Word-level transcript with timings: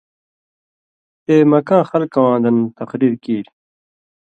تے 1.23 1.35
مکّاں 1.51 1.83
خلکہ 1.89 2.19
واں 2.23 2.37
دَن 2.43 2.57
تقریر 2.77 3.13
کیریۡ 3.23 3.53